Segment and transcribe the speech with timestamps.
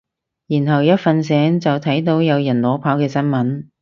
[0.47, 3.65] 然後一瞓醒就睇到有人裸跑嘅新聞